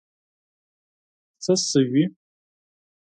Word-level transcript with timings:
څه 1.43 1.53
شوي؟ 1.67 2.03